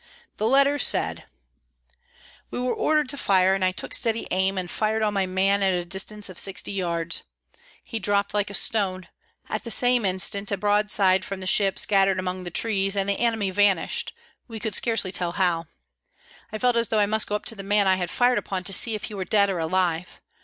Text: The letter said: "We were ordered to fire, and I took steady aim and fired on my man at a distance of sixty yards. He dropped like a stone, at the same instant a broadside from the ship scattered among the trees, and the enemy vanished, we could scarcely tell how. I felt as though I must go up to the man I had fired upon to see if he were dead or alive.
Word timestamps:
The 0.37 0.47
letter 0.47 0.79
said: 0.79 1.25
"We 2.49 2.57
were 2.59 2.73
ordered 2.73 3.07
to 3.09 3.17
fire, 3.17 3.53
and 3.53 3.63
I 3.63 3.71
took 3.71 3.93
steady 3.93 4.25
aim 4.31 4.57
and 4.57 4.67
fired 4.67 5.03
on 5.03 5.13
my 5.13 5.27
man 5.27 5.61
at 5.61 5.75
a 5.75 5.85
distance 5.85 6.27
of 6.27 6.39
sixty 6.39 6.71
yards. 6.71 7.21
He 7.83 7.99
dropped 7.99 8.33
like 8.33 8.49
a 8.49 8.55
stone, 8.55 9.09
at 9.47 9.63
the 9.63 9.69
same 9.69 10.03
instant 10.03 10.51
a 10.51 10.57
broadside 10.57 11.23
from 11.23 11.39
the 11.39 11.45
ship 11.45 11.77
scattered 11.77 12.17
among 12.17 12.45
the 12.45 12.49
trees, 12.49 12.95
and 12.95 13.07
the 13.07 13.19
enemy 13.19 13.51
vanished, 13.51 14.11
we 14.47 14.59
could 14.59 14.73
scarcely 14.73 15.11
tell 15.11 15.33
how. 15.33 15.67
I 16.51 16.57
felt 16.57 16.77
as 16.77 16.87
though 16.87 16.97
I 16.97 17.05
must 17.05 17.27
go 17.27 17.35
up 17.35 17.45
to 17.45 17.55
the 17.55 17.61
man 17.61 17.85
I 17.85 17.97
had 17.97 18.09
fired 18.09 18.39
upon 18.39 18.63
to 18.63 18.73
see 18.73 18.95
if 18.95 19.03
he 19.03 19.13
were 19.13 19.23
dead 19.23 19.51
or 19.51 19.59
alive. 19.59 20.19